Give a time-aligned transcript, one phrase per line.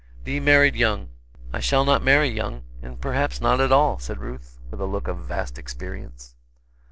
[0.23, 1.09] "Thee married young.
[1.53, 5.07] I shall not marry young, and perhaps not at all," said Ruth, with a look
[5.07, 6.33] of vast experience.